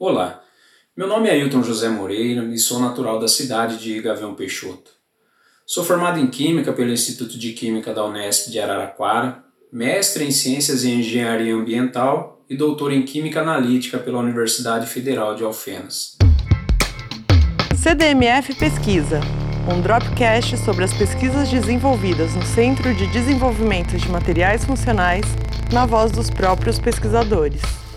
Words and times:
Olá, 0.00 0.44
meu 0.96 1.08
nome 1.08 1.28
é 1.28 1.32
Ailton 1.32 1.60
José 1.60 1.88
Moreira 1.88 2.44
e 2.44 2.56
sou 2.56 2.78
natural 2.78 3.18
da 3.18 3.26
cidade 3.26 3.78
de 3.78 4.00
Gavião 4.00 4.32
Peixoto. 4.32 4.92
Sou 5.66 5.82
formado 5.82 6.20
em 6.20 6.28
Química 6.28 6.72
pelo 6.72 6.92
Instituto 6.92 7.36
de 7.36 7.52
Química 7.52 7.92
da 7.92 8.04
Unesp 8.04 8.48
de 8.48 8.60
Araraquara, 8.60 9.42
mestre 9.72 10.24
em 10.24 10.30
Ciências 10.30 10.84
e 10.84 10.90
Engenharia 10.92 11.52
Ambiental 11.52 12.44
e 12.48 12.56
doutor 12.56 12.92
em 12.92 13.02
Química 13.02 13.40
Analítica 13.40 13.98
pela 13.98 14.20
Universidade 14.20 14.86
Federal 14.86 15.34
de 15.34 15.42
Alfenas. 15.42 16.16
CDMF 17.74 18.54
Pesquisa, 18.54 19.20
um 19.68 19.80
dropcast 19.80 20.58
sobre 20.58 20.84
as 20.84 20.94
pesquisas 20.94 21.50
desenvolvidas 21.50 22.36
no 22.36 22.44
Centro 22.44 22.94
de 22.94 23.08
Desenvolvimento 23.08 23.96
de 23.96 24.08
Materiais 24.08 24.64
Funcionais, 24.64 25.24
na 25.72 25.86
voz 25.86 26.12
dos 26.12 26.30
próprios 26.30 26.78
pesquisadores. 26.78 27.87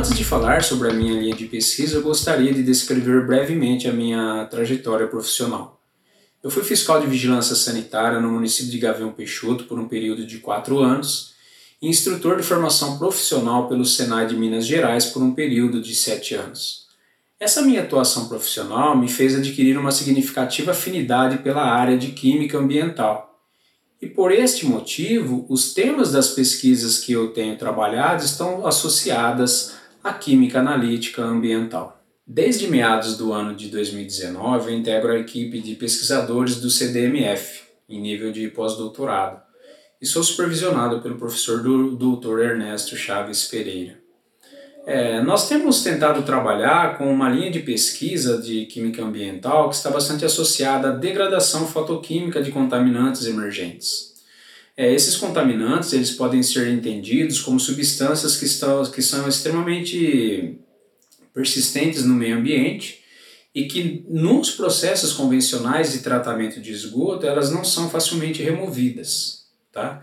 Antes 0.00 0.16
de 0.16 0.24
falar 0.24 0.62
sobre 0.62 0.88
a 0.88 0.94
minha 0.94 1.20
linha 1.20 1.36
de 1.36 1.44
pesquisa, 1.44 1.96
eu 1.98 2.02
gostaria 2.02 2.54
de 2.54 2.62
descrever 2.62 3.26
brevemente 3.26 3.86
a 3.86 3.92
minha 3.92 4.46
trajetória 4.46 5.06
profissional. 5.06 5.78
Eu 6.42 6.50
fui 6.50 6.64
fiscal 6.64 7.02
de 7.02 7.06
vigilância 7.06 7.54
sanitária 7.54 8.18
no 8.18 8.32
município 8.32 8.72
de 8.72 8.78
Gavião 8.78 9.12
Peixoto 9.12 9.64
por 9.64 9.78
um 9.78 9.86
período 9.86 10.24
de 10.24 10.38
quatro 10.38 10.78
anos 10.78 11.34
e 11.82 11.86
instrutor 11.86 12.38
de 12.38 12.42
formação 12.42 12.96
profissional 12.96 13.68
pelo 13.68 13.84
Senai 13.84 14.26
de 14.26 14.34
Minas 14.36 14.66
Gerais 14.66 15.04
por 15.04 15.22
um 15.22 15.34
período 15.34 15.82
de 15.82 15.94
sete 15.94 16.34
anos. 16.34 16.86
Essa 17.38 17.60
minha 17.60 17.82
atuação 17.82 18.26
profissional 18.26 18.96
me 18.96 19.06
fez 19.06 19.34
adquirir 19.34 19.76
uma 19.76 19.92
significativa 19.92 20.70
afinidade 20.70 21.42
pela 21.42 21.70
área 21.70 21.98
de 21.98 22.12
química 22.12 22.56
ambiental. 22.56 23.38
E 24.00 24.06
por 24.06 24.32
este 24.32 24.64
motivo, 24.64 25.44
os 25.46 25.74
temas 25.74 26.10
das 26.10 26.28
pesquisas 26.28 26.96
que 26.96 27.12
eu 27.12 27.34
tenho 27.34 27.58
trabalhado 27.58 28.24
estão 28.24 28.66
associadas 28.66 29.78
a 30.02 30.12
química 30.14 30.60
analítica 30.60 31.22
ambiental. 31.22 32.02
Desde 32.26 32.68
meados 32.68 33.16
do 33.16 33.32
ano 33.32 33.54
de 33.54 33.68
2019, 33.68 34.70
eu 34.70 34.78
integro 34.78 35.12
a 35.12 35.18
equipe 35.18 35.60
de 35.60 35.74
pesquisadores 35.74 36.56
do 36.56 36.70
CDMF, 36.70 37.62
em 37.88 38.00
nível 38.00 38.32
de 38.32 38.48
pós-doutorado, 38.48 39.42
e 40.00 40.06
sou 40.06 40.22
supervisionado 40.22 41.00
pelo 41.00 41.18
professor 41.18 41.62
Dr. 41.62 42.38
Ernesto 42.40 42.96
Chaves 42.96 43.44
Pereira. 43.44 43.98
É, 44.86 45.20
nós 45.20 45.48
temos 45.48 45.82
tentado 45.82 46.22
trabalhar 46.22 46.96
com 46.96 47.12
uma 47.12 47.28
linha 47.28 47.50
de 47.50 47.60
pesquisa 47.60 48.40
de 48.40 48.64
química 48.64 49.04
ambiental 49.04 49.68
que 49.68 49.74
está 49.74 49.90
bastante 49.90 50.24
associada 50.24 50.88
à 50.88 50.92
degradação 50.92 51.66
fotoquímica 51.66 52.42
de 52.42 52.50
contaminantes 52.50 53.26
emergentes. 53.26 54.09
É, 54.80 54.94
esses 54.94 55.14
contaminantes 55.14 55.92
eles 55.92 56.10
podem 56.10 56.42
ser 56.42 56.68
entendidos 56.68 57.38
como 57.38 57.60
substâncias 57.60 58.38
que, 58.38 58.46
estão, 58.46 58.82
que 58.86 59.02
são 59.02 59.28
extremamente 59.28 60.58
persistentes 61.34 62.02
no 62.02 62.14
meio 62.14 62.38
ambiente 62.38 63.00
e 63.54 63.66
que 63.66 64.06
nos 64.08 64.52
processos 64.52 65.12
convencionais 65.12 65.92
de 65.92 65.98
tratamento 65.98 66.62
de 66.62 66.72
esgoto 66.72 67.26
elas 67.26 67.52
não 67.52 67.62
são 67.62 67.90
facilmente 67.90 68.42
removidas, 68.42 69.48
tá? 69.70 70.02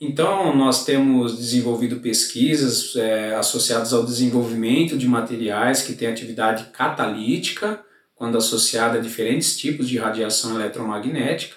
Então 0.00 0.56
nós 0.56 0.84
temos 0.84 1.38
desenvolvido 1.38 2.00
pesquisas 2.00 2.96
é, 2.96 3.32
associadas 3.36 3.92
ao 3.92 4.04
desenvolvimento 4.04 4.98
de 4.98 5.06
materiais 5.06 5.82
que 5.82 5.92
têm 5.92 6.08
atividade 6.08 6.64
catalítica 6.72 7.80
quando 8.16 8.36
associada 8.36 8.98
a 8.98 9.00
diferentes 9.00 9.56
tipos 9.56 9.88
de 9.88 9.98
radiação 9.98 10.56
eletromagnética 10.56 11.54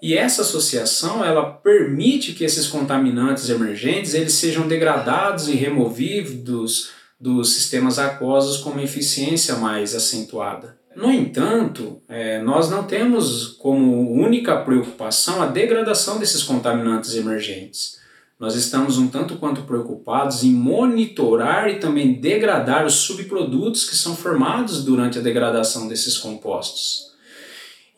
e 0.00 0.14
essa 0.14 0.42
associação 0.42 1.24
ela 1.24 1.44
permite 1.44 2.32
que 2.32 2.44
esses 2.44 2.66
contaminantes 2.66 3.48
emergentes 3.48 4.14
eles 4.14 4.34
sejam 4.34 4.68
degradados 4.68 5.48
e 5.48 5.52
removidos 5.52 6.90
dos 7.20 7.54
sistemas 7.54 7.98
aquosos 7.98 8.58
com 8.58 8.70
uma 8.70 8.82
eficiência 8.82 9.56
mais 9.56 9.94
acentuada. 9.94 10.78
No 10.94 11.12
entanto, 11.12 12.00
é, 12.08 12.40
nós 12.42 12.70
não 12.70 12.84
temos 12.84 13.56
como 13.58 14.12
única 14.12 14.56
preocupação 14.62 15.42
a 15.42 15.46
degradação 15.46 16.18
desses 16.18 16.42
contaminantes 16.42 17.14
emergentes. 17.14 17.98
Nós 18.38 18.54
estamos 18.54 18.98
um 18.98 19.08
tanto 19.08 19.36
quanto 19.36 19.62
preocupados 19.62 20.44
em 20.44 20.52
monitorar 20.52 21.68
e 21.68 21.80
também 21.80 22.20
degradar 22.20 22.86
os 22.86 22.94
subprodutos 22.94 23.88
que 23.88 23.96
são 23.96 24.14
formados 24.14 24.84
durante 24.84 25.18
a 25.18 25.22
degradação 25.22 25.88
desses 25.88 26.16
compostos. 26.16 27.07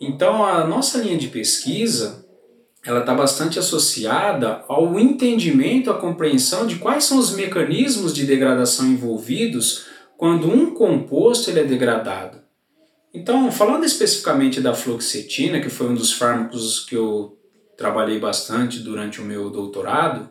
Então 0.00 0.44
a 0.44 0.66
nossa 0.66 0.98
linha 0.98 1.18
de 1.18 1.28
pesquisa 1.28 2.24
ela 2.82 3.00
está 3.00 3.14
bastante 3.14 3.58
associada 3.58 4.64
ao 4.66 4.98
entendimento, 4.98 5.90
à 5.90 5.98
compreensão 5.98 6.66
de 6.66 6.76
quais 6.76 7.04
são 7.04 7.18
os 7.18 7.32
mecanismos 7.32 8.14
de 8.14 8.24
degradação 8.24 8.86
envolvidos 8.86 9.84
quando 10.16 10.50
um 10.50 10.72
composto 10.72 11.50
ele 11.50 11.60
é 11.60 11.64
degradado. 11.64 12.38
Então, 13.12 13.50
falando 13.52 13.84
especificamente 13.84 14.60
da 14.60 14.72
fluoxetina, 14.72 15.60
que 15.60 15.68
foi 15.68 15.88
um 15.88 15.94
dos 15.94 16.12
fármacos 16.12 16.80
que 16.80 16.94
eu 16.94 17.36
trabalhei 17.76 18.18
bastante 18.18 18.78
durante 18.78 19.20
o 19.20 19.24
meu 19.24 19.50
doutorado, 19.50 20.30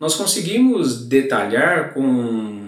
nós 0.00 0.14
conseguimos 0.16 1.06
detalhar 1.06 1.94
com 1.94 2.64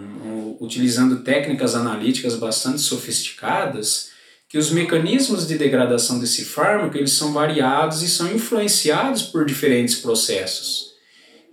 utilizando 0.60 1.22
técnicas 1.22 1.74
analíticas 1.74 2.36
bastante 2.36 2.80
sofisticadas 2.80 4.10
que 4.48 4.58
os 4.58 4.70
mecanismos 4.70 5.46
de 5.46 5.58
degradação 5.58 6.18
desse 6.18 6.44
fármaco 6.44 6.96
eles 6.96 7.12
são 7.12 7.32
variados 7.32 8.02
e 8.02 8.08
são 8.08 8.32
influenciados 8.32 9.22
por 9.22 9.44
diferentes 9.44 9.96
processos. 9.96 10.94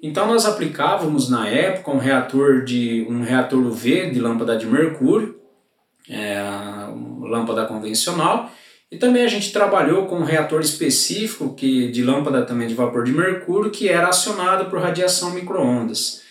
Então 0.01 0.27
nós 0.27 0.45
aplicávamos 0.45 1.29
na 1.29 1.47
época 1.47 1.91
um 1.91 1.97
reator 1.97 2.63
de 2.63 3.05
um 3.09 3.23
reator 3.23 3.59
UV 3.59 4.11
de 4.11 4.19
lâmpada 4.19 4.57
de 4.57 4.65
mercúrio, 4.65 5.39
é, 6.09 6.37
lâmpada 7.21 7.65
convencional, 7.65 8.51
e 8.91 8.97
também 8.97 9.23
a 9.23 9.27
gente 9.27 9.51
trabalhou 9.51 10.05
com 10.05 10.17
um 10.17 10.23
reator 10.23 10.61
específico 10.61 11.55
que 11.55 11.89
de 11.89 12.03
lâmpada 12.03 12.45
também 12.45 12.67
de 12.67 12.75
vapor 12.75 13.05
de 13.05 13.11
mercúrio 13.11 13.71
que 13.71 13.89
era 13.89 14.09
acionado 14.09 14.69
por 14.69 14.79
radiação 14.79 15.31
microondas. 15.31 16.21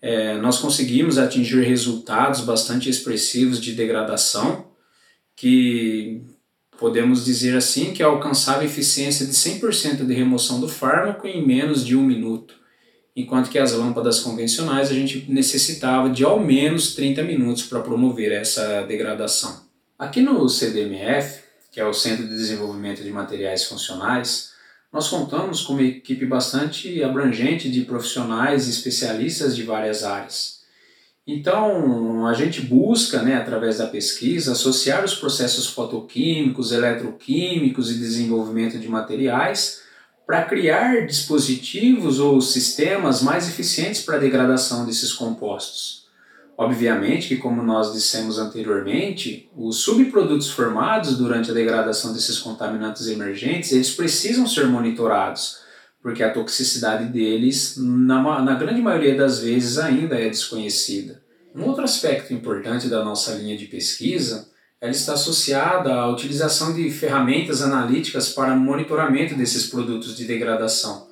É, 0.00 0.34
nós 0.38 0.58
conseguimos 0.58 1.18
atingir 1.18 1.62
resultados 1.62 2.40
bastante 2.40 2.88
expressivos 2.88 3.60
de 3.60 3.72
degradação 3.72 4.66
que 5.38 6.20
podemos 6.80 7.24
dizer 7.24 7.56
assim 7.56 7.92
que 7.92 8.02
alcançava 8.02 8.64
eficiência 8.64 9.24
de 9.24 9.32
100% 9.32 10.04
de 10.04 10.12
remoção 10.12 10.60
do 10.60 10.68
fármaco 10.68 11.28
em 11.28 11.46
menos 11.46 11.86
de 11.86 11.96
um 11.96 12.02
minuto, 12.02 12.54
enquanto 13.14 13.48
que 13.48 13.58
as 13.58 13.72
lâmpadas 13.72 14.18
convencionais 14.18 14.90
a 14.90 14.94
gente 14.94 15.26
necessitava 15.28 16.10
de 16.10 16.24
ao 16.24 16.40
menos 16.40 16.96
30 16.96 17.22
minutos 17.22 17.62
para 17.62 17.78
promover 17.78 18.32
essa 18.32 18.82
degradação. 18.82 19.62
Aqui 19.96 20.20
no 20.20 20.48
CDMF, 20.48 21.44
que 21.70 21.78
é 21.78 21.86
o 21.86 21.94
Centro 21.94 22.24
de 22.24 22.34
Desenvolvimento 22.34 23.04
de 23.04 23.10
Materiais 23.10 23.62
Funcionais, 23.62 24.50
nós 24.92 25.06
contamos 25.06 25.60
com 25.60 25.74
uma 25.74 25.82
equipe 25.82 26.26
bastante 26.26 27.00
abrangente 27.00 27.70
de 27.70 27.82
profissionais 27.82 28.66
e 28.66 28.70
especialistas 28.70 29.54
de 29.54 29.62
várias 29.62 30.02
áreas. 30.02 30.57
Então, 31.30 32.26
a 32.26 32.32
gente 32.32 32.62
busca, 32.62 33.20
né, 33.20 33.36
através 33.36 33.76
da 33.76 33.86
pesquisa, 33.86 34.52
associar 34.52 35.04
os 35.04 35.14
processos 35.14 35.66
fotoquímicos, 35.66 36.72
eletroquímicos 36.72 37.90
e 37.90 37.98
desenvolvimento 37.98 38.78
de 38.78 38.88
materiais 38.88 39.82
para 40.26 40.44
criar 40.44 41.06
dispositivos 41.06 42.18
ou 42.18 42.40
sistemas 42.40 43.20
mais 43.20 43.46
eficientes 43.46 44.00
para 44.00 44.16
a 44.16 44.18
degradação 44.18 44.86
desses 44.86 45.12
compostos. 45.12 46.06
Obviamente 46.56 47.28
que, 47.28 47.36
como 47.36 47.62
nós 47.62 47.92
dissemos 47.92 48.38
anteriormente, 48.38 49.50
os 49.54 49.76
subprodutos 49.76 50.50
formados 50.50 51.18
durante 51.18 51.50
a 51.50 51.54
degradação 51.54 52.14
desses 52.14 52.38
contaminantes 52.38 53.06
emergentes, 53.06 53.72
eles 53.72 53.90
precisam 53.90 54.46
ser 54.46 54.66
monitorados, 54.66 55.58
porque 56.08 56.22
a 56.22 56.32
toxicidade 56.32 57.12
deles, 57.12 57.74
na, 57.76 58.40
na 58.40 58.54
grande 58.54 58.80
maioria 58.80 59.14
das 59.14 59.40
vezes, 59.40 59.76
ainda 59.76 60.18
é 60.18 60.30
desconhecida. 60.30 61.22
Um 61.54 61.64
outro 61.64 61.84
aspecto 61.84 62.32
importante 62.32 62.88
da 62.88 63.04
nossa 63.04 63.34
linha 63.34 63.58
de 63.58 63.66
pesquisa 63.66 64.48
ela 64.80 64.90
está 64.90 65.12
associada 65.12 65.92
à 65.92 66.08
utilização 66.08 66.74
de 66.74 66.90
ferramentas 66.90 67.60
analíticas 67.60 68.30
para 68.30 68.56
monitoramento 68.56 69.34
desses 69.34 69.66
produtos 69.66 70.16
de 70.16 70.24
degradação. 70.24 71.08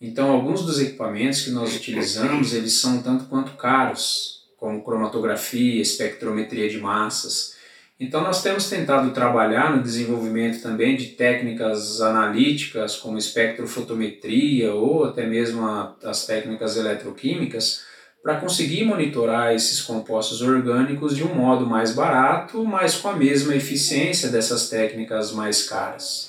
Então, 0.00 0.32
alguns 0.32 0.62
dos 0.62 0.80
equipamentos 0.80 1.42
que 1.42 1.50
nós 1.52 1.76
utilizamos, 1.76 2.52
eles 2.52 2.72
são 2.72 3.00
tanto 3.02 3.26
quanto 3.26 3.52
caros, 3.52 4.44
como 4.56 4.82
cromatografia, 4.82 5.80
espectrometria 5.80 6.68
de 6.68 6.78
massas. 6.78 7.54
Então, 7.98 8.20
nós 8.20 8.42
temos 8.42 8.68
tentado 8.68 9.10
trabalhar 9.12 9.74
no 9.74 9.82
desenvolvimento 9.82 10.60
também 10.60 10.96
de 10.96 11.06
técnicas 11.08 12.02
analíticas, 12.02 12.96
como 12.96 13.16
espectrofotometria 13.16 14.74
ou 14.74 15.04
até 15.04 15.26
mesmo 15.26 15.64
a, 15.64 15.96
as 16.04 16.26
técnicas 16.26 16.76
eletroquímicas, 16.76 17.84
para 18.22 18.38
conseguir 18.38 18.84
monitorar 18.84 19.54
esses 19.54 19.80
compostos 19.80 20.42
orgânicos 20.42 21.16
de 21.16 21.24
um 21.24 21.34
modo 21.34 21.64
mais 21.64 21.94
barato, 21.94 22.62
mas 22.66 22.96
com 22.96 23.08
a 23.08 23.16
mesma 23.16 23.54
eficiência 23.54 24.28
dessas 24.28 24.68
técnicas 24.68 25.32
mais 25.32 25.66
caras. 25.66 26.28